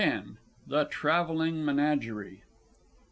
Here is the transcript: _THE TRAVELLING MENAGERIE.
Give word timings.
_THE 0.65 0.85
TRAVELLING 0.85 1.63
MENAGERIE. 1.63 2.41